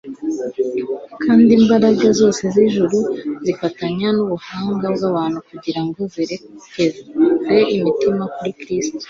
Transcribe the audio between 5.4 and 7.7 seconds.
kugira ngo zerekeze